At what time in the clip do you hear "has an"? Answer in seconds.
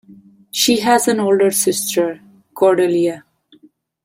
0.79-1.19